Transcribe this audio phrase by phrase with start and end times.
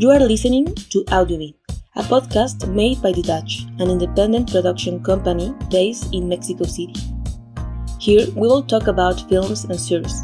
[0.00, 1.56] You are listening to Audiobeat,
[1.94, 6.94] a podcast made by The Dutch, an independent production company based in Mexico City.
[7.98, 10.22] Here we will talk about films and series.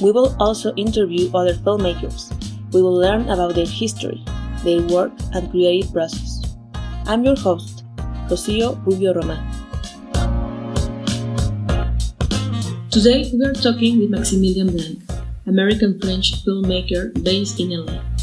[0.00, 2.32] We will also interview other filmmakers.
[2.72, 4.24] We will learn about their history,
[4.64, 6.56] their work, and creative process.
[7.04, 7.84] I'm your host,
[8.32, 9.44] Rocio Rubio Roman.
[12.88, 15.02] Today we are talking with Maximilian Blanc,
[15.46, 18.17] American French filmmaker based in LA.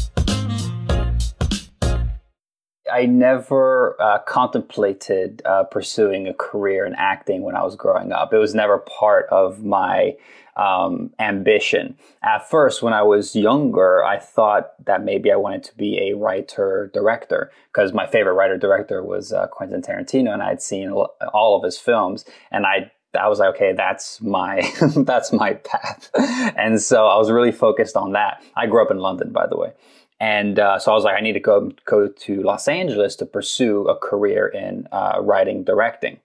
[2.96, 8.32] I never uh, contemplated uh, pursuing a career in acting when I was growing up.
[8.32, 10.16] It was never part of my
[10.56, 11.98] um, ambition.
[12.22, 16.16] At first, when I was younger, I thought that maybe I wanted to be a
[16.16, 21.54] writer director because my favorite writer director was uh, Quentin Tarantino, and I'd seen all
[21.54, 24.72] of his films, and I I was like, okay, that's my
[25.04, 28.42] that's my path, and so I was really focused on that.
[28.54, 29.72] I grew up in London, by the way,
[30.18, 33.26] and uh, so I was like, I need to go go to Los Angeles to
[33.26, 36.20] pursue a career in uh, writing, directing.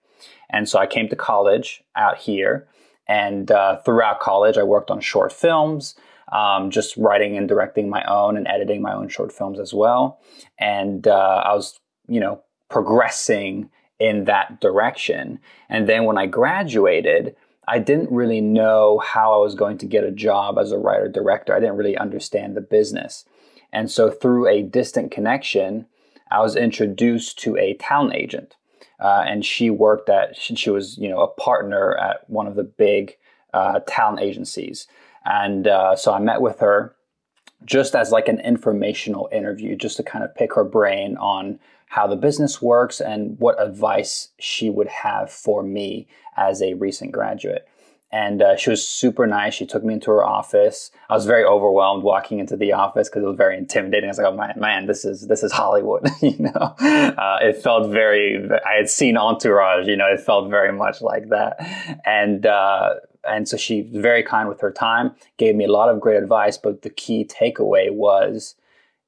[0.50, 2.68] And so I came to college out here,
[3.08, 5.96] and uh, throughout college, I worked on short films,
[6.32, 10.20] um, just writing and directing my own and editing my own short films as well.
[10.58, 13.70] And uh, I was, you know, progressing
[14.00, 15.40] in that direction.
[15.70, 17.36] And then when I graduated,
[17.68, 21.08] I didn't really know how I was going to get a job as a writer
[21.08, 21.54] director.
[21.54, 23.26] I didn't really understand the business.
[23.74, 25.86] And so through a distant connection,
[26.30, 28.56] I was introduced to a talent agent.
[29.00, 32.64] Uh, and she worked at, she was, you know, a partner at one of the
[32.64, 33.18] big
[33.54, 34.88] uh, talent agencies.
[35.26, 36.96] And uh, so I met with her
[37.66, 42.08] just as like an informational interview, just to kind of pick her brain on how
[42.08, 47.68] the business works and what advice she would have for me as a recent graduate
[48.12, 49.54] and uh, she was super nice.
[49.54, 50.92] She took me into her office.
[51.10, 54.10] I was very overwhelmed walking into the office because it was very intimidating.
[54.10, 57.58] I was like, "Oh man, man, this is this is Hollywood." you know, uh, it
[57.58, 58.50] felt very.
[58.66, 59.88] I had seen Entourage.
[59.88, 61.56] You know, it felt very much like that,
[62.06, 62.96] and uh,
[63.28, 65.12] and so she was very kind with her time.
[65.38, 68.56] Gave me a lot of great advice, but the key takeaway was,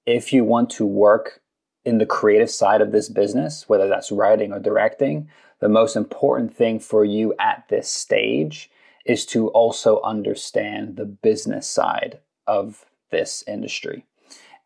[0.05, 1.41] if you want to work
[1.83, 5.27] in the creative side of this business, whether that's writing or directing,
[5.59, 8.69] the most important thing for you at this stage
[9.05, 14.05] is to also understand the business side of this industry.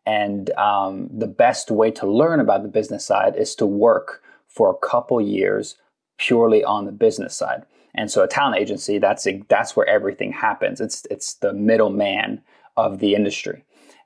[0.06, 4.70] And um, the best way to learn about the business side is to work for
[4.70, 5.76] a couple years
[6.16, 7.64] purely on the business side.
[7.94, 10.80] And so a talent agency, that's a, that's where everything happens.
[10.80, 12.42] It's it's the middleman
[12.76, 13.64] of the industry.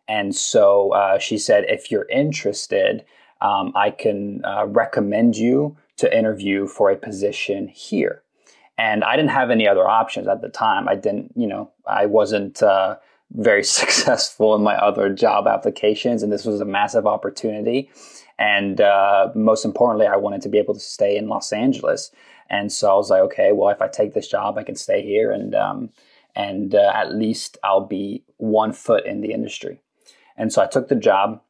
[0.08, 3.04] And so uh, she said, if you're interested,
[3.40, 8.22] um, I can uh, recommend you to interview for a position here
[8.78, 10.88] and I didn't have any other options at the time.
[10.88, 12.96] I didn't, you know, I wasn't uh,
[13.32, 17.90] very successful in my other job applications, and this was a massive opportunity.
[18.38, 22.10] And uh, most importantly, I wanted to be able to stay in Los Angeles.
[22.50, 25.02] And so I was like, okay, well, if I take this job, I can stay
[25.02, 25.90] here, and um,
[26.34, 29.80] and uh, at least I'll be one foot in the industry.
[30.36, 31.40] And so I took the job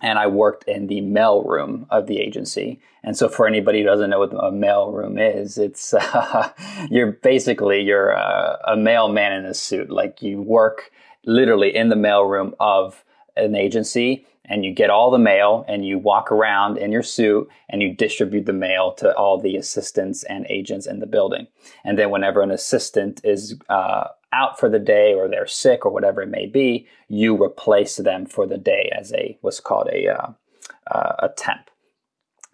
[0.00, 2.80] and I worked in the mail room of the agency.
[3.02, 6.50] And so, for anybody who doesn't know what a mail room is, it's uh,
[6.90, 9.90] you're basically you're a, a mailman in a suit.
[9.90, 10.90] Like you work
[11.24, 13.04] literally in the mail room of
[13.36, 17.48] an agency, and you get all the mail, and you walk around in your suit,
[17.68, 21.46] and you distribute the mail to all the assistants and agents in the building.
[21.84, 25.92] And then, whenever an assistant is uh, out for the day or they're sick or
[25.92, 30.08] whatever it may be, you replace them for the day as a what's called a
[30.08, 30.32] uh,
[30.90, 31.70] uh, a temp.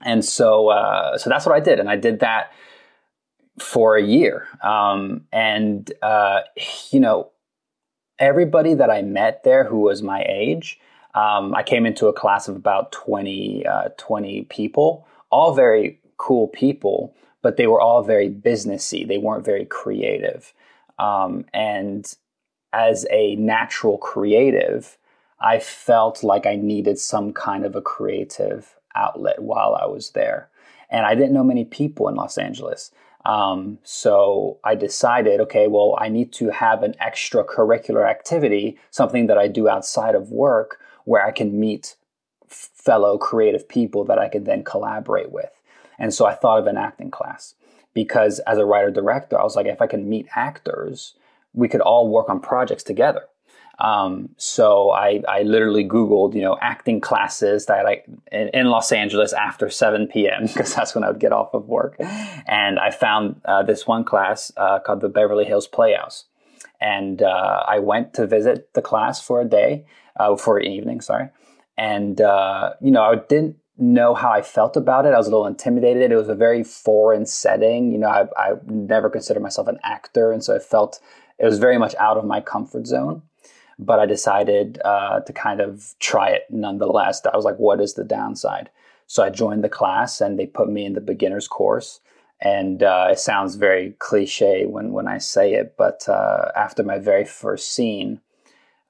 [0.02, 2.52] And so uh, so that's what I did, and I did that
[3.58, 4.48] for a year.
[4.62, 6.40] Um, and uh,
[6.90, 7.30] you know,
[8.18, 10.78] everybody that I met there who was my age,
[11.14, 16.48] um, I came into a class of about 20, uh, 20 people, all very cool
[16.48, 19.06] people, but they were all very businessy.
[19.06, 20.52] They weren't very creative.
[20.98, 22.12] Um, and
[22.72, 24.98] as a natural creative,
[25.40, 30.48] I felt like I needed some kind of a creative outlet while I was there.
[30.90, 32.90] And I didn't know many people in Los Angeles.
[33.24, 39.38] Um, so I decided, okay, well, I need to have an extracurricular activity, something that
[39.38, 41.96] I do outside of work where I can meet
[42.48, 45.50] fellow creative people that I can then collaborate with.
[45.98, 47.54] And so I thought of an acting class
[47.94, 51.14] because as a writer director, I was like, if I can meet actors,
[51.52, 53.22] we could all work on projects together.
[53.78, 58.92] Um, so I, I literally Googled, you know, acting classes that I in, in Los
[58.92, 60.46] Angeles after 7 p.m.
[60.46, 61.96] because that's when I would get off of work,
[62.46, 66.26] and I found uh, this one class uh, called the Beverly Hills Playhouse,
[66.84, 69.86] and uh, I went to visit the class for a day,
[70.20, 71.30] uh, for an evening, sorry,
[71.78, 75.14] and uh, you know, I didn't know how I felt about it.
[75.14, 76.12] I was a little intimidated.
[76.12, 77.90] It was a very foreign setting.
[77.90, 81.00] You know, I, I never considered myself an actor, and so I felt
[81.38, 83.22] it was very much out of my comfort zone.
[83.78, 87.22] But I decided uh, to kind of try it nonetheless.
[87.24, 88.70] I was like, what is the downside?
[89.06, 92.00] So I joined the class, and they put me in the beginner's course.
[92.40, 96.98] And uh, it sounds very cliche when, when I say it, but uh, after my
[96.98, 98.20] very first scene,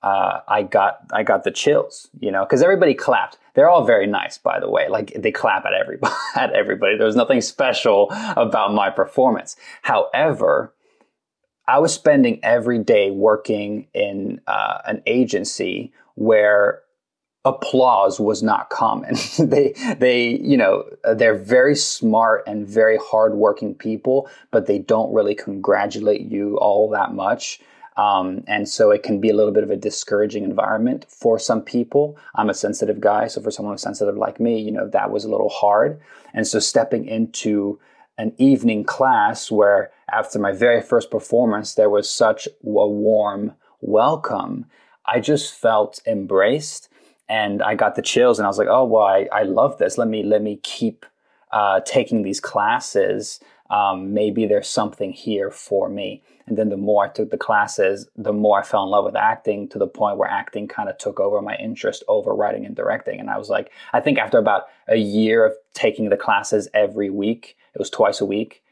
[0.05, 3.39] uh, I got I got the chills, you know, because everybody clapped.
[3.55, 4.89] They're all very nice, by the way.
[4.89, 6.13] Like they clap at everybody.
[6.37, 6.99] at everybody.
[6.99, 9.57] There was nothing special about my performance.
[9.81, 10.75] However,
[11.67, 16.83] I was spending every day working in uh, an agency where
[17.45, 19.15] applause was not common.
[19.39, 25.35] they they you know they're very smart and very hardworking people, but they don't really
[25.35, 27.61] congratulate you all that much.
[27.97, 31.63] Um, and so it can be a little bit of a discouraging environment for some
[31.63, 32.19] people.
[32.35, 33.29] I'm a sensitive guy.
[33.29, 36.01] So for someone who's sensitive like me, you know, that was a little hard.
[36.33, 37.79] And so stepping into
[38.19, 44.67] an evening class where after my very first performance, there was such a warm welcome,
[45.07, 46.89] I just felt embraced
[47.29, 49.97] and I got the chills and I was like, oh, well, I, I love this.
[49.99, 51.07] Let me, let me keep
[51.51, 53.41] uh, taking these classes.
[53.71, 56.23] Um, maybe there's something here for me.
[56.47, 59.17] And then the more I took the classes, the more I fell in love with
[59.17, 62.77] acting to the point where acting kind of took over my interest over writing and
[62.77, 63.19] directing.
[63.19, 67.09] And I was like, I think after about a year of taking the classes every
[67.09, 68.63] week, it was twice a week.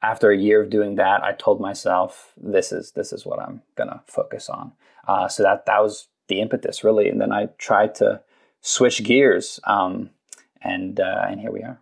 [0.00, 3.62] After a year of doing that, I told myself, this is this is what I'm
[3.74, 4.72] gonna focus on.
[5.06, 7.08] Uh, so that that was the impetus really.
[7.08, 8.20] And then I tried to
[8.60, 10.10] switch gears, um,
[10.62, 11.80] and uh, and here we are.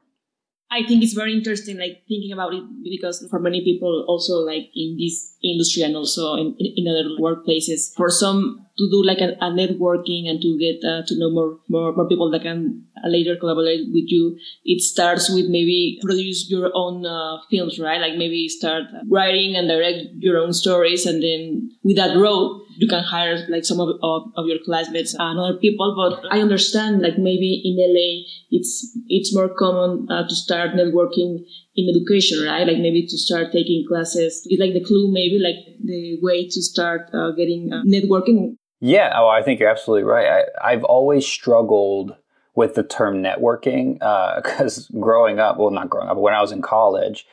[0.69, 4.69] I think it's very interesting, like thinking about it, because for many people, also like
[4.75, 9.37] in this industry and also in, in other workplaces, for some to do like a,
[9.41, 13.37] a networking and to get uh, to know more, more more people that can later
[13.37, 14.37] collaborate with you.
[14.65, 18.01] It starts with maybe produce your own uh, films, right?
[18.01, 22.89] Like maybe start writing and direct your own stories, and then with that road, you
[22.89, 25.95] can hire like some of, of, of, your classmates and other people.
[25.97, 31.45] But I understand like maybe in LA it's it's more common uh, to start networking
[31.75, 32.67] in education, right?
[32.67, 34.47] Like maybe to start taking classes.
[34.47, 38.57] It's like the clue, maybe like the way to start uh, getting uh, networking.
[38.81, 40.45] Yeah, oh, I think you're absolutely right.
[40.63, 42.15] I, I've always struggled
[42.55, 43.95] with the term networking
[44.37, 47.27] because uh, growing up, well, not growing up, but when I was in college,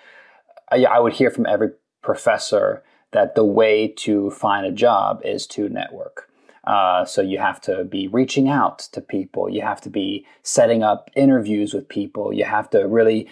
[0.72, 5.48] I, I would hear from every professor that the way to find a job is
[5.48, 6.30] to network.
[6.66, 9.50] Uh, so you have to be reaching out to people.
[9.50, 12.32] You have to be setting up interviews with people.
[12.32, 13.28] You have to really,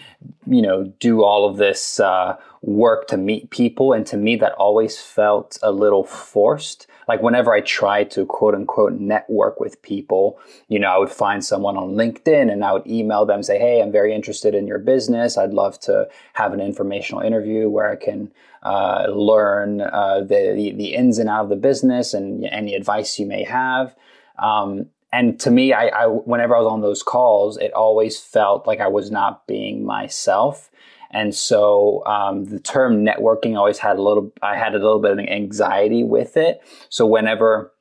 [0.46, 3.94] you know, do all of this uh, work to meet people.
[3.94, 8.56] And to me, that always felt a little forced like whenever I tried to quote
[8.56, 10.40] unquote network with people,
[10.70, 13.82] you know, I would find someone on LinkedIn and I would email them, say, Hey,
[13.82, 15.38] I'm very interested in your business.
[15.38, 18.32] I'd love to have an informational interview where I can
[18.64, 23.26] uh, learn uh, the, the, ins and out of the business and any advice you
[23.26, 23.96] may have.
[24.38, 28.68] Um, and to me, I, I, whenever I was on those calls, it always felt
[28.68, 30.70] like I was not being myself.
[31.10, 35.12] And so um, the term networking always had a little, I had a little bit
[35.12, 36.62] of anxiety with it.
[36.90, 37.74] So whenever,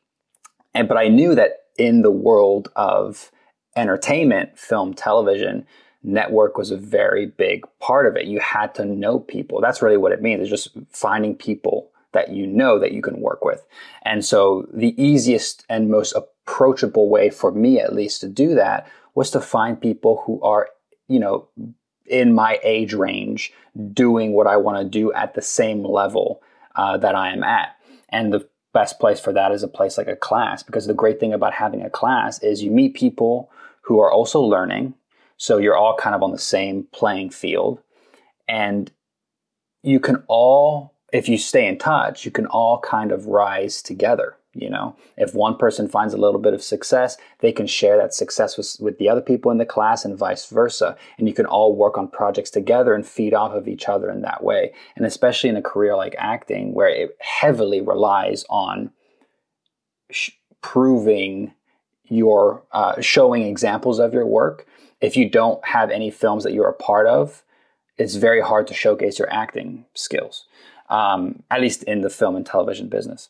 [0.74, 3.30] and, but I knew that in the world of
[3.76, 5.66] entertainment, film, television,
[6.02, 8.26] network was a very big part of it.
[8.26, 9.60] You had to know people.
[9.60, 10.40] That's really what it means.
[10.40, 13.64] It's just finding people that you know that you can work with.
[14.02, 18.90] And so the easiest and most approachable way for me, at least, to do that
[19.14, 20.68] was to find people who are,
[21.08, 21.48] you know,
[22.06, 23.52] in my age range
[23.92, 26.42] doing what I want to do at the same level
[26.74, 27.76] uh, that I am at.
[28.08, 31.20] And the best place for that is a place like a class because the great
[31.20, 33.50] thing about having a class is you meet people
[33.82, 34.94] who are also learning.
[35.40, 37.80] So you're all kind of on the same playing field.
[38.46, 38.92] And
[39.82, 44.36] you can all, if you stay in touch, you can all kind of rise together.
[44.52, 48.12] You know, if one person finds a little bit of success, they can share that
[48.12, 50.94] success with, with the other people in the class and vice versa.
[51.16, 54.20] And you can all work on projects together and feed off of each other in
[54.20, 54.74] that way.
[54.94, 58.90] And especially in a career like acting, where it heavily relies on
[60.10, 61.54] sh- proving
[62.04, 64.66] your, uh, showing examples of your work.
[65.00, 67.42] If you don't have any films that you're a part of,
[67.96, 70.46] it's very hard to showcase your acting skills,
[70.88, 73.28] um, at least in the film and television business.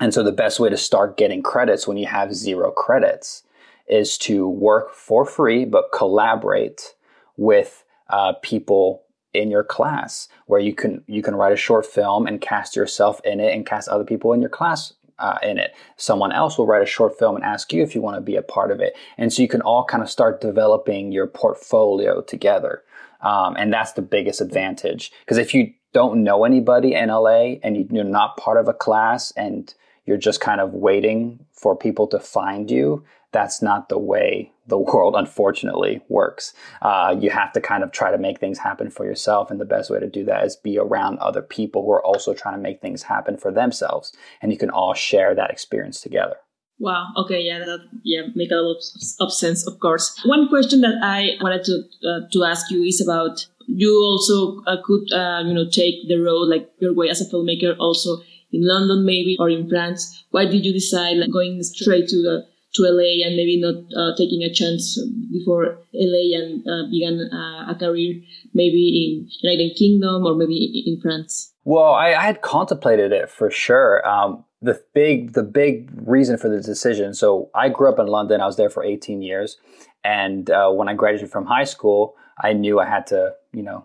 [0.00, 3.42] And so the best way to start getting credits when you have zero credits
[3.88, 6.94] is to work for free, but collaborate
[7.36, 9.02] with uh, people
[9.34, 13.20] in your class where you can you can write a short film and cast yourself
[13.24, 15.74] in it and cast other people in your class uh, in it.
[15.96, 18.36] Someone else will write a short film and ask you if you want to be
[18.36, 18.94] a part of it.
[19.16, 22.82] And so you can all kind of start developing your portfolio together.
[23.20, 25.12] Um, and that's the biggest advantage.
[25.20, 29.32] Because if you don't know anybody in LA and you're not part of a class
[29.32, 29.74] and
[30.06, 34.78] you're just kind of waiting for people to find you, that's not the way the
[34.78, 36.52] world unfortunately works.
[36.82, 39.50] Uh, you have to kind of try to make things happen for yourself.
[39.50, 42.34] And the best way to do that is be around other people who are also
[42.34, 44.14] trying to make things happen for themselves.
[44.40, 46.36] And you can all share that experience together.
[46.78, 47.08] Wow.
[47.16, 47.40] Okay.
[47.40, 47.58] Yeah.
[47.60, 48.76] That yeah make a lot
[49.20, 49.66] of, sense.
[49.66, 50.20] Of course.
[50.24, 54.76] One question that I wanted to uh, to ask you is about you also uh,
[54.84, 58.18] could uh, you know take the road like your way as a filmmaker also
[58.52, 60.24] in London maybe or in France.
[60.30, 64.16] Why did you decide like, going straight to the to LA and maybe not uh,
[64.16, 64.98] taking a chance
[65.32, 68.20] before LA and uh, began uh, a career
[68.54, 71.52] maybe in United Kingdom or maybe in France?
[71.64, 74.06] Well, I, I had contemplated it for sure.
[74.06, 77.14] Um, the big the big reason for the decision.
[77.14, 78.40] So I grew up in London.
[78.40, 79.56] I was there for 18 years,
[80.02, 83.84] and uh, when I graduated from high school, I knew I had to, you know,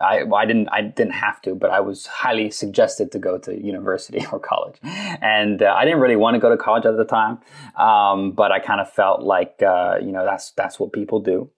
[0.00, 3.38] I, well, I didn't I didn't have to, but I was highly suggested to go
[3.38, 6.96] to university or college, and uh, I didn't really want to go to college at
[6.96, 7.38] the time,
[7.76, 11.50] um, but I kind of felt like uh, you know that's that's what people do,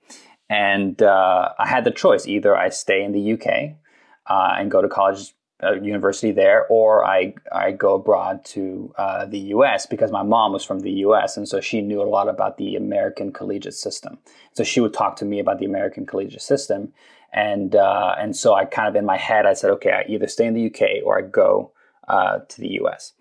[0.49, 3.77] and uh, I had the choice either I stay in the UK
[4.29, 9.27] uh, and go to college uh, university there, or I I go abroad to uh,
[9.27, 9.87] the U.S.
[9.87, 11.37] because my mom was from the U.S.
[11.37, 14.19] and so she knew a lot about the American collegiate system.
[14.53, 16.93] So she would talk to me about the American collegiate system,
[17.33, 20.27] and uh, and so I kind of in my head I said, okay, I either
[20.27, 21.73] stay in the UK or I go
[22.09, 23.13] uh, to the US.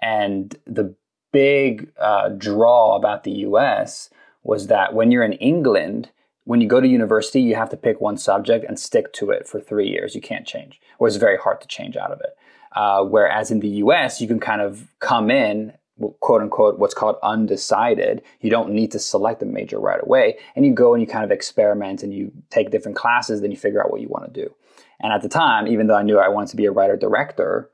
[0.00, 0.94] And the
[1.32, 4.10] big uh, draw about the US
[4.42, 6.10] was that when you're in England,
[6.44, 9.46] when you go to university, you have to pick one subject and stick to it
[9.46, 10.14] for three years.
[10.14, 12.36] You can't change, or it's very hard to change out of it.
[12.74, 15.72] Uh, whereas in the US, you can kind of come in
[16.20, 20.64] quote unquote what's called undecided you don't need to select a major right away and
[20.64, 23.82] you go and you kind of experiment and you take different classes then you figure
[23.82, 24.54] out what you want to do
[25.00, 27.70] and at the time even though i knew i wanted to be a writer director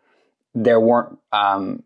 [0.55, 1.83] there weren't um,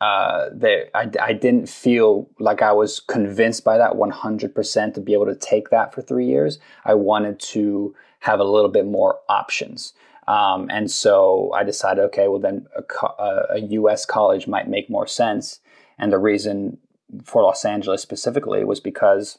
[0.00, 5.12] uh, there, I, I didn't feel like I was convinced by that 100% to be
[5.12, 6.58] able to take that for three years.
[6.84, 9.94] I wanted to have a little bit more options.
[10.28, 15.06] Um, and so I decided, okay, well, then a, a, US college might make more
[15.06, 15.58] sense.
[15.98, 16.78] And the reason
[17.24, 19.38] for Los Angeles specifically was because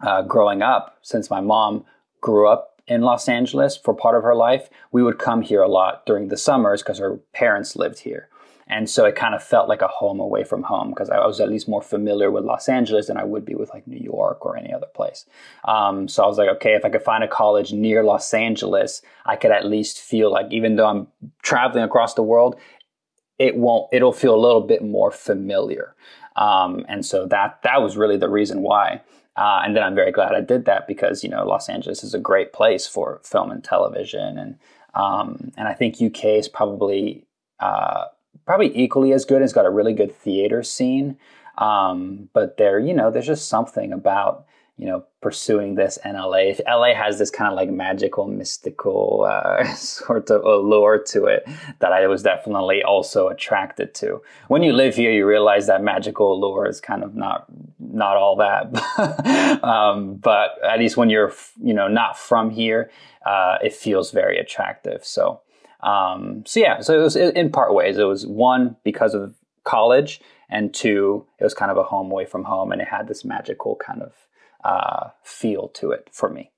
[0.00, 1.84] uh, growing up, since my mom
[2.20, 5.68] grew up in Los Angeles for part of her life, we would come here a
[5.68, 8.28] lot during the summers because her parents lived here.
[8.66, 11.40] And so it kind of felt like a home away from home because I was
[11.40, 14.44] at least more familiar with Los Angeles than I would be with like New York
[14.44, 15.26] or any other place.
[15.64, 19.02] Um, so I was like, okay, if I could find a college near Los Angeles,
[19.26, 21.08] I could at least feel like even though I'm
[21.42, 22.56] traveling across the world,
[23.38, 25.94] it won't it'll feel a little bit more familiar.
[26.36, 29.00] Um, and so that that was really the reason why.
[29.36, 32.14] Uh, and then I'm very glad I did that because you know Los Angeles is
[32.14, 34.38] a great place for film and television.
[34.38, 34.58] And
[34.94, 37.26] um, and I think UK is probably
[37.60, 38.06] uh,
[38.46, 39.42] probably equally as good.
[39.42, 41.16] It's got a really good theater scene,
[41.58, 46.48] um, but there you know there's just something about you know, pursuing this in LA.
[46.48, 51.46] If LA has this kind of like magical, mystical uh, sort of allure to it
[51.78, 54.20] that I was definitely also attracted to.
[54.48, 57.46] When you live here, you realize that magical allure is kind of not
[57.78, 59.62] not all that.
[59.64, 62.90] um, but at least when you're, you know, not from here,
[63.24, 65.04] uh, it feels very attractive.
[65.04, 65.40] So,
[65.84, 66.80] um, so yeah.
[66.80, 67.96] So it was in part ways.
[67.96, 72.24] It was one because of college, and two, it was kind of a home away
[72.24, 74.12] from home, and it had this magical kind of
[74.64, 76.50] uh, feel to it for me.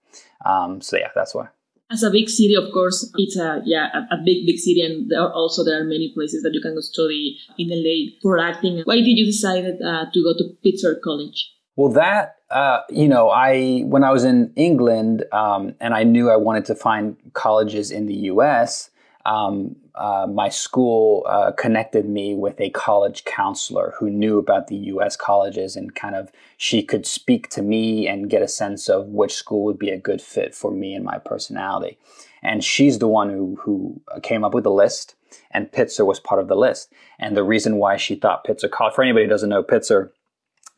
[0.44, 1.48] Um, so yeah, that's why.
[1.90, 5.08] As a big city, of course, it's a yeah a, a, big big city, and
[5.08, 8.38] there are also there are many places that you can go study in LA for
[8.38, 8.82] acting.
[8.84, 11.52] Why did you decide uh, to go to Pitzer College?
[11.76, 16.28] Well, that uh, you know, I when I was in England um, and I knew
[16.28, 18.90] I wanted to find colleges in the U.S
[19.26, 24.76] um, uh, my school uh, connected me with a college counselor who knew about the
[24.76, 25.16] U.S.
[25.16, 29.34] colleges and kind of she could speak to me and get a sense of which
[29.34, 31.98] school would be a good fit for me and my personality.
[32.42, 35.14] And she's the one who who came up with the list,
[35.50, 36.92] and Pitzer was part of the list.
[37.18, 40.10] And the reason why she thought Pitzer College, for anybody who doesn't know Pitzer,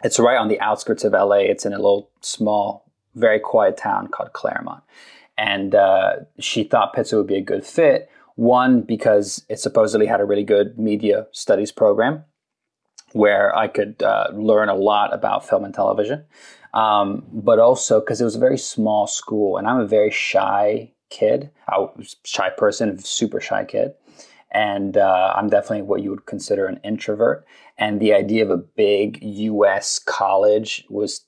[0.04, 1.38] it's right on the outskirts of LA.
[1.38, 4.82] It's in a little small, very quiet town called Claremont.
[5.36, 8.08] And uh, she thought Pitzer would be a good fit
[8.38, 12.24] one, because it supposedly had a really good media studies program
[13.12, 16.24] where I could uh, learn a lot about film and television,
[16.72, 20.92] um, but also because it was a very small school and I'm a very shy
[21.10, 21.50] kid.
[21.68, 23.94] I was a shy person, super shy kid.
[24.50, 27.44] and uh, I'm definitely what you would consider an introvert.
[27.76, 29.98] And the idea of a big U.S.
[29.98, 31.24] college was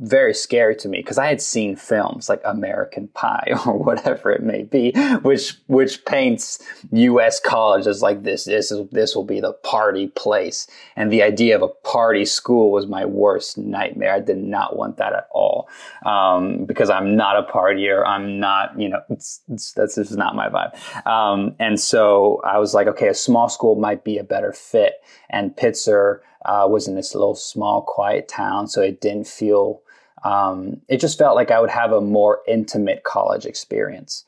[0.00, 4.42] very scary to me because I had seen films like American Pie or whatever it
[4.42, 7.38] may be, which which paints U.S.
[7.38, 11.54] college as like this this is this will be the party place, and the idea
[11.54, 14.12] of a party school was my worst nightmare.
[14.12, 15.68] I did not want that at all
[16.04, 18.04] um, because I'm not a partier.
[18.04, 21.06] I'm not you know it's, it's, that's just not my vibe.
[21.06, 24.94] Um, and so I was like, okay, a small school might be a better fit,
[25.30, 26.20] and Pitzer.
[26.44, 29.80] Uh, was in this little small quiet town, so it didn't feel
[30.24, 34.24] um, it just felt like I would have a more intimate college experience.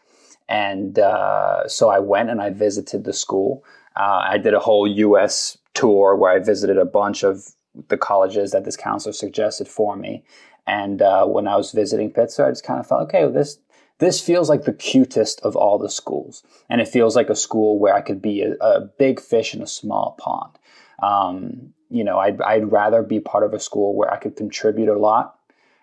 [0.48, 3.64] And uh, so I went and I visited the school.
[3.96, 7.54] Uh, I did a whole US tour where I visited a bunch of
[7.88, 10.22] the colleges that this counselor suggested for me.
[10.66, 13.58] And uh, when I was visiting Pitzer, I just kind of felt, okay, well, this
[13.98, 17.78] this feels like the cutest of all the schools, and it feels like a school
[17.78, 20.58] where I could be a, a big fish in a small pond.
[21.02, 24.88] Um, you know, I'd, I'd rather be part of a school where I could contribute
[24.88, 25.38] a lot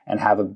[0.06, 0.54] and have a,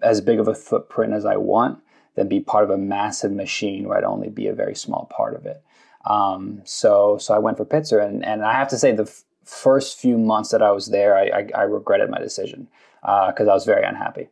[0.00, 1.80] as big of a footprint as I want
[2.14, 5.34] than be part of a massive machine where I'd only be a very small part
[5.34, 5.62] of it.
[6.04, 9.24] Um, so, so I went for Pitzer, and, and I have to say the f-
[9.44, 12.68] first few months that I was there, I, I, I regretted my decision
[13.02, 14.28] because uh, I was very unhappy.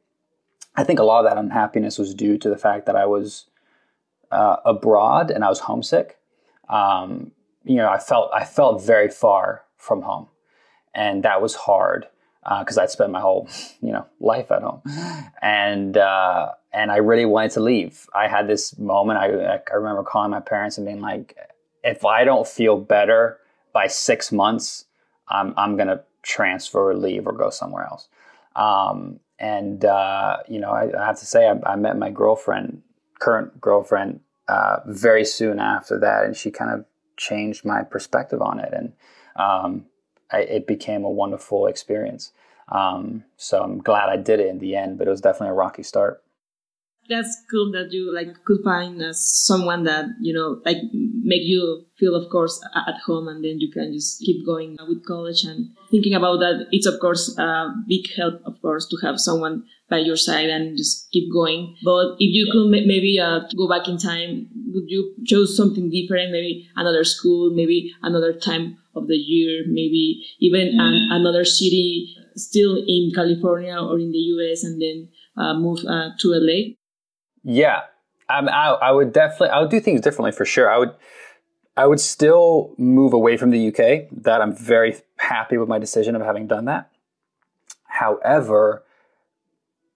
[0.76, 3.46] I think a lot of that unhappiness was due to the fact that I was
[4.30, 6.18] uh, abroad and I was homesick.
[6.68, 7.32] Um,
[7.64, 10.28] you know, I felt I felt very far from home,
[10.96, 12.08] and that was hard
[12.60, 13.48] because uh, I'd spent my whole
[13.80, 14.82] you know life at home,
[15.42, 18.08] and uh, and I really wanted to leave.
[18.14, 19.20] I had this moment.
[19.20, 21.36] I I remember calling my parents and being like,
[21.84, 23.38] if I don't feel better
[23.72, 24.86] by six months,
[25.28, 28.08] I'm I'm gonna transfer or leave or go somewhere else.
[28.56, 32.82] Um, and uh, you know, I, I, have to say, I, I, met my girlfriend,
[33.18, 36.86] current girlfriend, uh, very soon after that, and she kind of
[37.18, 38.72] changed my perspective on it.
[38.72, 38.92] And
[39.36, 39.84] um,
[40.30, 42.32] I, it became a wonderful experience.
[42.68, 45.54] Um, so I'm glad I did it in the end, but it was definitely a
[45.54, 46.22] rocky start.
[47.08, 51.86] That's cool that you like could find uh, someone that you know like make you
[51.96, 55.70] feel, of course, at home, and then you can just keep going with college and
[55.88, 56.66] thinking about that.
[56.72, 60.76] It's of course a big help, of course, to have someone by your side and
[60.76, 61.76] just keep going.
[61.84, 66.32] But if you could maybe uh, go back in time, would you choose something different?
[66.32, 72.76] Maybe another school, maybe another time of the year, maybe even an, another city still
[72.86, 76.74] in California or in the US and then uh, move uh, to LA?
[77.42, 77.82] Yeah,
[78.28, 80.70] um, I, I would definitely, I would do things differently for sure.
[80.70, 80.92] I would,
[81.76, 84.08] I would still move away from the UK.
[84.10, 86.90] That I'm very happy with my decision of having done that.
[87.84, 88.82] However,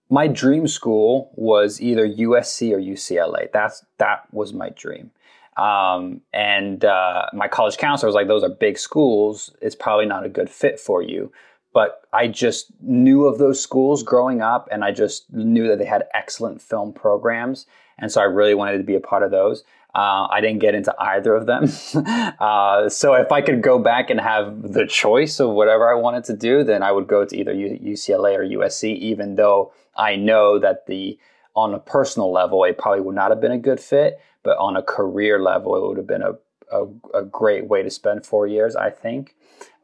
[0.08, 3.50] my dream school was either USC or UCLA.
[3.52, 5.10] That's that was my dream.
[5.56, 9.54] Um, and uh, my college counselor was like, "Those are big schools.
[9.60, 11.32] It's probably not a good fit for you."
[11.72, 15.84] But I just knew of those schools growing up, and I just knew that they
[15.84, 17.66] had excellent film programs,
[17.98, 19.64] and so I really wanted to be a part of those.
[19.94, 21.64] Uh, I didn't get into either of them.
[22.40, 26.24] uh, so if I could go back and have the choice of whatever I wanted
[26.24, 30.60] to do, then I would go to either UCLA or USC, even though I know
[30.60, 31.18] that the
[31.56, 34.76] on a personal level, it probably would not have been a good fit, but on
[34.76, 36.34] a career level, it would have been a,
[36.72, 39.34] a, a great way to spend four years, I think.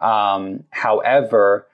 [0.01, 1.67] Um, however,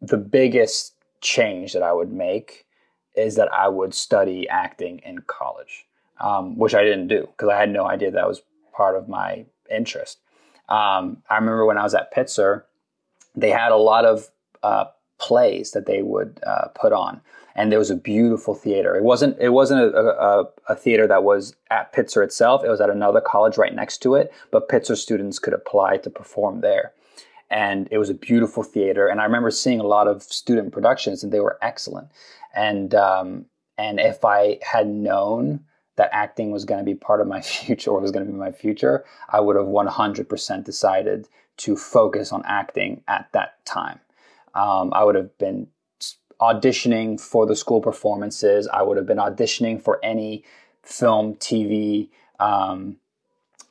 [0.00, 2.66] the biggest change that I would make
[3.14, 5.86] is that I would study acting in college
[6.22, 8.42] um, which I didn't do because I had no idea that was
[8.72, 10.18] part of my interest.
[10.68, 12.62] Um, I remember when I was at Pitzer,
[13.34, 14.28] they had a lot of
[14.62, 14.86] uh,
[15.22, 17.20] plays that they would uh, put on,
[17.54, 18.96] and there was a beautiful theater.
[18.96, 22.64] It wasn't it wasn't a, a, a, theater that was at Pitzer itself.
[22.64, 26.10] It was at another college right next to it, but Pitzer students could apply to
[26.10, 26.92] perform there.
[27.50, 31.22] And it was a beautiful theater, and I remember seeing a lot of student productions,
[31.22, 32.08] and they were excellent.
[32.54, 33.46] And um,
[33.78, 35.60] and if I had known
[35.96, 38.38] that acting was going to be part of my future or was going to be
[38.38, 44.00] my future, I would have 100% decided to focus on acting at that time.
[44.54, 45.68] Um, I would have been
[46.40, 48.68] auditioning for the school performances.
[48.68, 50.44] I would have been auditioning for any
[50.82, 52.08] film, TV
[52.40, 52.96] um,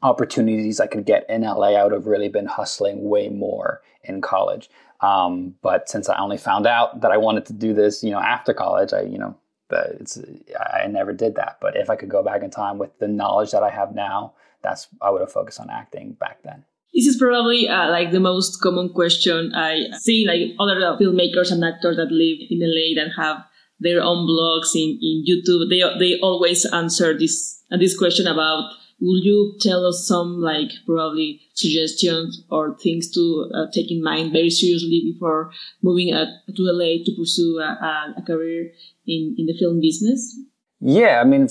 [0.01, 1.75] opportunities I could get in LA.
[1.75, 4.69] I would have really been hustling way more in college.
[5.01, 8.19] Um, but since I only found out that I wanted to do this, you know,
[8.19, 9.35] after college, I, you know,
[9.69, 10.19] it's
[10.59, 11.57] I never did that.
[11.61, 14.33] But if I could go back in time with the knowledge that I have now,
[14.61, 16.65] that's I would have focused on acting back then.
[16.93, 21.63] This is probably uh, like the most common question I see, like other filmmakers and
[21.63, 23.45] actors that live in LA that have
[23.79, 25.69] their own blogs in, in YouTube.
[25.69, 30.69] They they always answer this uh, this question about Will you tell us some like
[30.85, 35.51] probably suggestions or things to uh, take in mind very seriously before
[35.81, 36.25] moving uh,
[36.55, 38.71] to LA to pursue a, a, career
[39.07, 40.37] in, in the film business?
[40.79, 41.49] Yeah, I mean,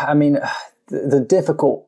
[0.00, 0.38] I mean,
[0.86, 1.87] the, the difficult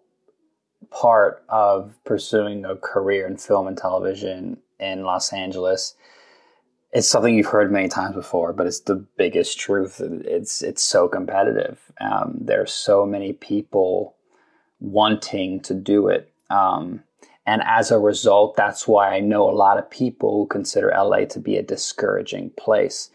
[0.90, 5.94] part of pursuing a career in film and television in Los Angeles
[6.92, 10.00] it's something you've heard many times before, but it's the biggest truth.
[10.00, 11.78] It's it's so competitive.
[12.00, 14.16] Um, there are so many people
[14.80, 17.04] wanting to do it, um,
[17.46, 21.26] and as a result, that's why I know a lot of people who consider LA
[21.26, 23.10] to be a discouraging place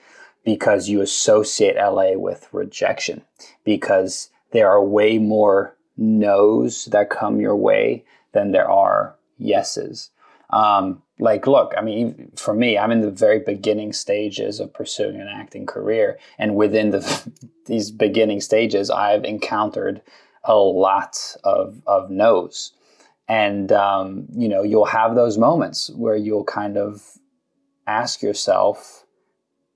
[0.46, 3.24] because you associate LA with rejection
[3.64, 8.04] because there are way more no's that come your way
[8.34, 10.10] than there are yeses.
[10.50, 15.20] Um, like, look, I mean, for me, I'm in the very beginning stages of pursuing
[15.20, 16.20] an acting career.
[16.38, 17.32] And within the,
[17.66, 20.02] these beginning stages, I've encountered
[20.44, 22.74] a lot of, of no's.
[23.28, 27.02] And, um, you know, you'll have those moments where you'll kind of
[27.88, 29.06] ask yourself,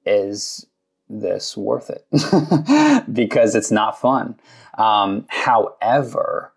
[0.05, 0.67] is
[1.09, 2.05] this worth it?
[3.13, 4.39] because it's not fun.
[4.77, 6.53] Um, however,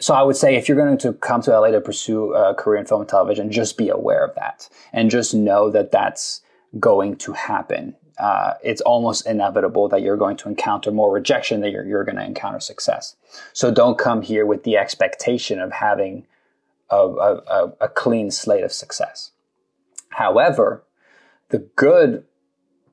[0.00, 2.80] so I would say if you're going to come to LA to pursue a career
[2.80, 6.42] in film and television, just be aware of that and just know that that's
[6.80, 7.94] going to happen.
[8.18, 12.16] Uh, it's almost inevitable that you're going to encounter more rejection than you're, you're going
[12.16, 13.16] to encounter success.
[13.52, 16.26] So don't come here with the expectation of having
[16.90, 19.30] a, a, a clean slate of success.
[20.10, 20.82] However,
[21.48, 22.24] the good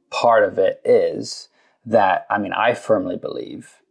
[0.10, 1.50] part of it is
[1.86, 3.82] that, I mean, I firmly believe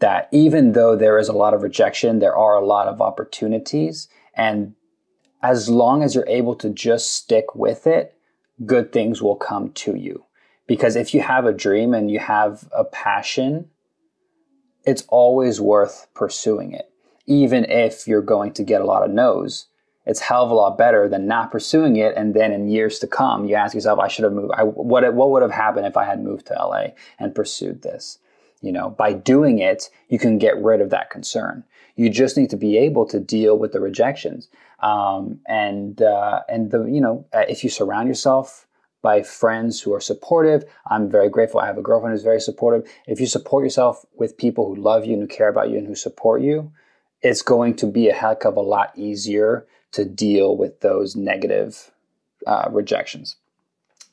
[0.00, 4.08] that even though there is a lot of rejection, there are a lot of opportunities.
[4.34, 4.74] And
[5.42, 8.16] as long as you're able to just stick with it,
[8.66, 10.24] good things will come to you.
[10.66, 13.70] Because if you have a dream and you have a passion,
[14.84, 16.92] it's always worth pursuing it.
[17.26, 19.66] Even if you're going to get a lot of no's,
[20.10, 22.16] it's hell of a lot better than not pursuing it.
[22.16, 24.52] And then in years to come, you ask yourself, I should have moved.
[24.56, 26.86] I, what, what would have happened if I had moved to LA
[27.20, 28.18] and pursued this?
[28.60, 31.62] You know, by doing it, you can get rid of that concern.
[31.94, 34.48] You just need to be able to deal with the rejections.
[34.80, 38.66] Um, and uh, and the you know, uh, if you surround yourself
[39.02, 41.60] by friends who are supportive, I'm very grateful.
[41.60, 42.90] I have a girlfriend who's very supportive.
[43.06, 45.86] If you support yourself with people who love you and who care about you and
[45.86, 46.72] who support you,
[47.22, 51.90] it's going to be a heck of a lot easier to deal with those negative
[52.46, 53.36] uh, rejections.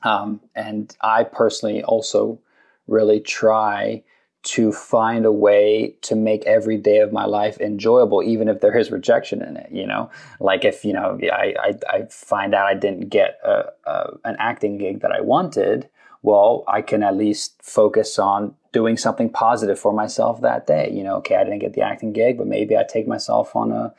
[0.02, 2.38] Um, and I personally also
[2.86, 4.02] really try
[4.44, 8.76] to find a way to make every day of my life enjoyable, even if there
[8.76, 9.70] is rejection in it.
[9.70, 10.10] You know,
[10.40, 14.36] like if you know I I, I find out I didn't get a, a, an
[14.38, 15.88] acting gig that I wanted,
[16.22, 20.90] well, I can at least focus on doing something positive for myself that day.
[20.92, 23.72] You know, okay, I didn't get the acting gig, but maybe I take myself on
[23.72, 23.92] a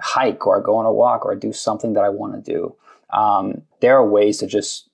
[0.00, 2.52] hike or I go on a walk or I do something that I want to
[2.52, 2.74] do.
[3.10, 4.88] Um, there are ways to just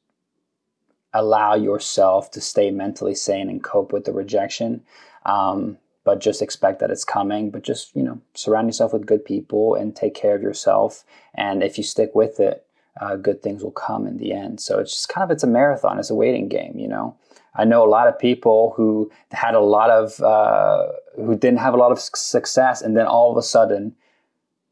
[1.12, 4.83] allow yourself to stay mentally sane and cope with the rejection.
[5.25, 7.51] Um, but just expect that it's coming.
[7.51, 11.05] But just, you know, surround yourself with good people and take care of yourself.
[11.35, 12.67] And if you stick with it,
[13.01, 14.61] uh, good things will come in the end.
[14.61, 15.99] So it's just kind of, it's a marathon.
[15.99, 17.17] It's a waiting game, you know.
[17.57, 21.75] I know a lot of people who had a lot of, uh, who didn't have
[21.75, 23.95] a lot of success and then all of a sudden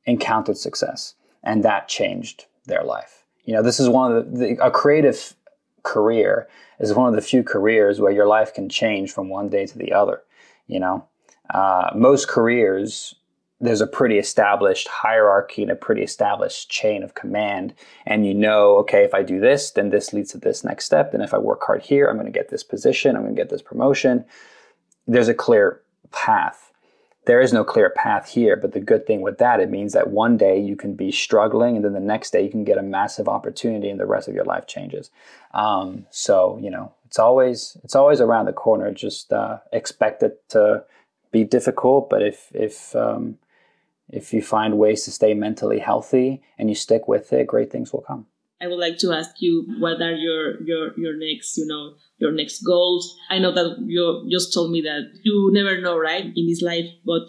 [0.04, 3.24] encountered success and that changed their life.
[3.44, 5.34] You know, this is one of the, the a creative
[5.82, 9.66] career is one of the few careers where your life can change from one day
[9.66, 10.22] to the other.
[10.66, 11.06] You know,
[11.50, 13.14] uh, most careers
[13.62, 17.72] there's a pretty established hierarchy and a pretty established chain of command.
[18.04, 21.12] And you know, okay, if I do this, then this leads to this next step.
[21.12, 23.14] Then if I work hard here, I'm going to get this position.
[23.14, 24.24] I'm going to get this promotion.
[25.06, 26.71] There's a clear path
[27.24, 28.56] there is no clear path here.
[28.56, 31.76] But the good thing with that, it means that one day you can be struggling,
[31.76, 34.34] and then the next day you can get a massive opportunity, and the rest of
[34.34, 35.10] your life changes.
[35.54, 38.92] Um, so you know, it's always it's always around the corner.
[38.92, 40.84] Just uh, expect it to
[41.30, 43.38] be difficult, but if if um,
[44.08, 47.92] if you find ways to stay mentally healthy and you stick with it, great things
[47.92, 48.26] will come.
[48.62, 52.32] I would like to ask you what are your your your next you know your
[52.32, 53.16] next goals.
[53.28, 56.86] I know that you just told me that you never know, right, in this life,
[57.04, 57.28] but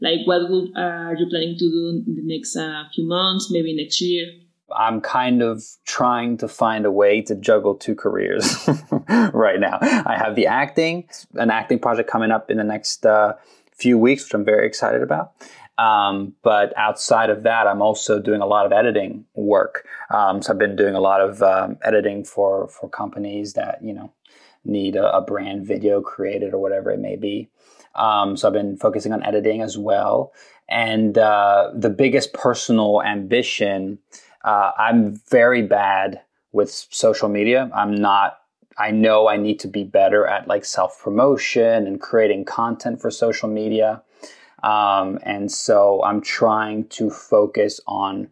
[0.00, 3.74] like what uh, are you planning to do in the next uh, few months, maybe
[3.76, 4.26] next year?
[4.74, 8.68] I'm kind of trying to find a way to juggle two careers
[9.32, 9.78] right now.
[9.80, 13.34] I have the acting, an acting project coming up in the next uh,
[13.72, 15.34] few weeks, which I'm very excited about.
[15.82, 19.84] Um, but outside of that, I'm also doing a lot of editing work.
[20.10, 23.92] Um, so I've been doing a lot of um, editing for for companies that you
[23.92, 24.12] know
[24.64, 27.48] need a, a, brand video created or whatever it may be.
[27.96, 30.32] Um, so I've been focusing on editing as well.
[30.68, 33.98] And uh, the biggest personal ambition,
[34.44, 36.20] uh, I'm very bad
[36.52, 37.68] with social media.
[37.74, 38.38] I'm not
[38.78, 43.10] I know I need to be better at like self promotion and creating content for
[43.10, 44.02] social media.
[44.62, 48.28] Um, and so I'm trying to focus on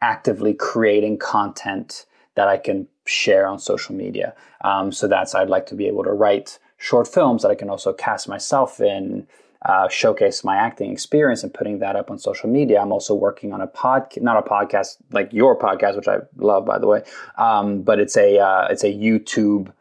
[0.00, 4.34] actively creating content that I can share on social media.
[4.62, 7.70] Um, so that's, I'd like to be able to write short films that I can
[7.70, 9.26] also cast myself in,
[9.64, 12.80] uh, showcase my acting experience and putting that up on social media.
[12.80, 16.66] I'm also working on a pod, not a podcast like your podcast, which I love,
[16.66, 17.02] by the way,
[17.38, 19.72] um, but it's a uh, it's a YouTube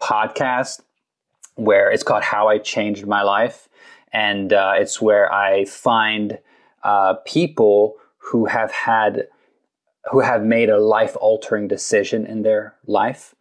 [0.00, 0.80] podcast
[1.54, 3.65] where it's called How I Changed My Life,
[4.16, 6.38] and uh, it's where I find
[6.82, 9.28] uh, people who have had
[10.10, 13.34] who have made a life altering decision in their life,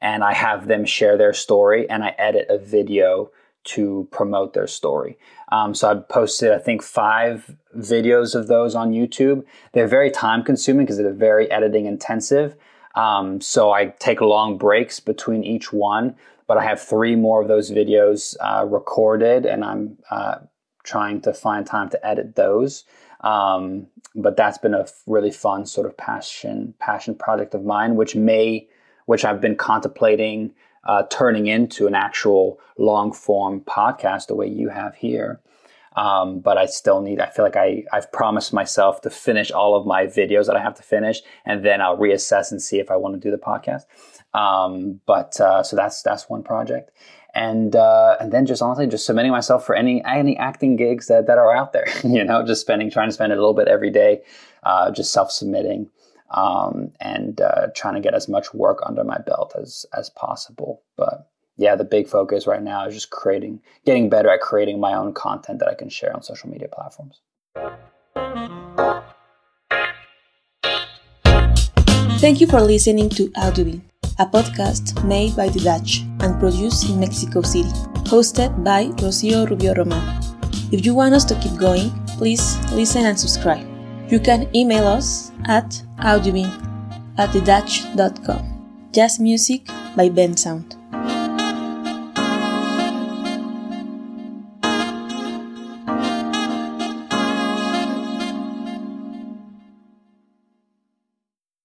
[0.00, 3.30] and I have them share their story, and I edit a video
[3.64, 5.18] to promote their story.
[5.50, 9.44] Um, so I posted, I think, five videos of those on YouTube.
[9.72, 12.56] They're very time consuming because they're very editing intensive.
[12.94, 16.14] Um, so I take long breaks between each one,
[16.46, 20.36] but I have three more of those videos uh, recorded, and I'm uh,
[20.84, 22.84] trying to find time to edit those.
[23.20, 28.16] Um, but that's been a really fun sort of passion passion project of mine, which
[28.16, 28.68] may,
[29.06, 30.52] which I've been contemplating
[30.84, 35.40] uh, turning into an actual long form podcast the way you have here.
[35.96, 39.76] Um, but I still need, I feel like I, I've promised myself to finish all
[39.76, 42.90] of my videos that I have to finish, and then I'll reassess and see if
[42.90, 43.82] I want to do the podcast.
[44.32, 46.90] Um, but, uh, so that's, that's one project.
[47.34, 51.26] And, uh, and then just honestly, just submitting myself for any, any acting gigs that,
[51.26, 53.90] that are out there, you know, just spending, trying to spend a little bit every
[53.90, 54.22] day,
[54.62, 55.90] uh, just self submitting
[56.32, 60.82] um, and uh, trying to get as much work under my belt as as possible.
[60.96, 61.30] But
[61.62, 65.14] yeah, the big focus right now is just creating, getting better at creating my own
[65.14, 67.20] content that I can share on social media platforms.
[72.18, 73.82] Thank you for listening to Audubin,
[74.18, 77.70] a podcast made by the Dutch and produced in Mexico City,
[78.10, 80.02] hosted by Rocio Rubio Roman.
[80.72, 83.66] If you want us to keep going, please listen and subscribe.
[84.10, 86.50] You can email us at audubin
[87.18, 88.90] at thedutch.com.
[88.92, 90.81] Jazz music by Bensound.